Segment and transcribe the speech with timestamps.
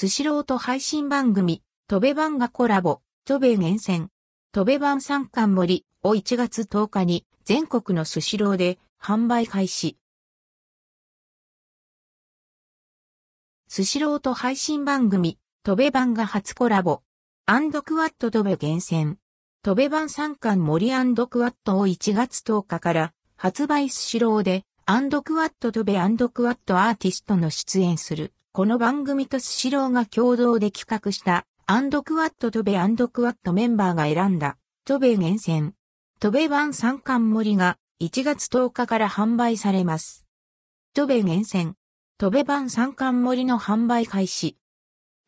[0.00, 4.08] スシローと配信番組、とべばんがコラボ、 TOBE厳選。
[4.50, 9.98] とべばん3貫盛りを1月10日に全国のスシローで販売開始。
[13.68, 17.02] スシローと配信番組、とべばんが初コラボ。
[17.44, 19.18] and quot TOBE厳選。
[19.62, 28.32] とべばん3貫盛り and quot を1月10日から発売スシローで and quot TOBE and quot アーティストの出演する。
[28.52, 35.74] この番組とスシローが共同で企画した and quot TOBE and quot メンバーが選んだトベ厳選。
[36.18, 40.26] トベ版三冠森が1月10日から販売されます。
[40.94, 41.76] トベ厳選。
[42.18, 44.56] トベ版三冠森の販売開始。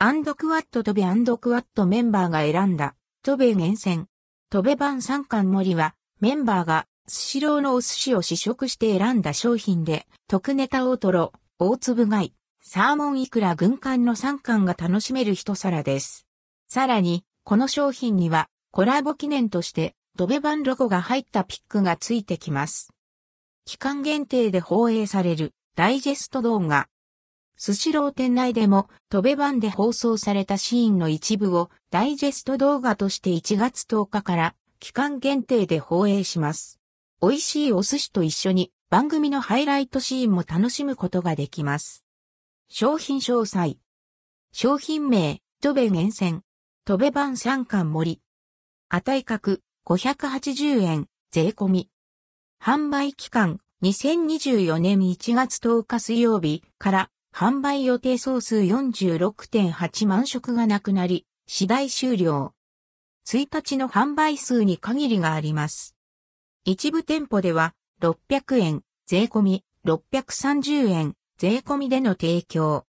[0.00, 4.08] アンドクワットトベアンドクワットメンバーが選んだトベ厳選。
[4.50, 16.28] トベ版三冠森はメンバーがスシローのお寿司を試食して選んだ商品で、特ネタ大トロ、大粒貝、サーモンイクラ軍艦の3貫が楽しめる一皿です。
[16.68, 22.94] さらに、この商品には、コラボ記念として、ドベ版ロゴが入ったピックがついてきます。
[23.64, 26.86] 期間限定で放映されるダイジェスト動画。
[27.56, 36.78] スシロー店内でも、トベ版で放送されたシーンの一部をダイジェスト動画として1月10日から期間限定で放映します。
[37.20, 42.04] 美味しいお寿司と一緒に番組のハイライトシーンも楽しむことができます。
[42.74, 43.76] 商品詳細。
[44.50, 46.40] 商品名、トベ厳選。
[46.86, 48.22] トベ版三巻盛り。
[48.88, 51.90] 値格、580円、税込み。
[52.58, 62.54] 販売期間、2024年1月10日水曜日から販売予定総数46.8万食がなくなり、次第終了。
[63.26, 65.94] 1日の販売数に限りがあります。
[66.64, 72.86] 一部店舗では600円、税込み630円、税込みでの提供。